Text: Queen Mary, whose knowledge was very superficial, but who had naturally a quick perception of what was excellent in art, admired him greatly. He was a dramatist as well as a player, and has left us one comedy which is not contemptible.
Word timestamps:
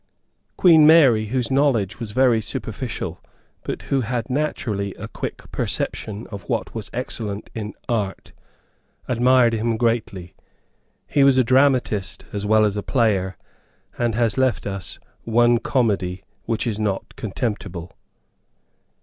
Queen 0.57 0.87
Mary, 0.87 1.27
whose 1.27 1.51
knowledge 1.51 1.99
was 1.99 2.09
very 2.11 2.41
superficial, 2.41 3.21
but 3.61 3.83
who 3.93 4.01
had 4.01 4.31
naturally 4.31 4.95
a 4.95 5.07
quick 5.07 5.51
perception 5.51 6.25
of 6.31 6.41
what 6.49 6.73
was 6.73 6.89
excellent 6.91 7.51
in 7.53 7.75
art, 7.87 8.31
admired 9.07 9.53
him 9.53 9.77
greatly. 9.77 10.33
He 11.05 11.23
was 11.23 11.37
a 11.37 11.43
dramatist 11.43 12.25
as 12.33 12.47
well 12.47 12.65
as 12.65 12.75
a 12.75 12.81
player, 12.81 13.37
and 13.95 14.15
has 14.15 14.39
left 14.39 14.65
us 14.65 14.97
one 15.23 15.59
comedy 15.59 16.23
which 16.45 16.65
is 16.65 16.79
not 16.79 17.15
contemptible. 17.15 17.95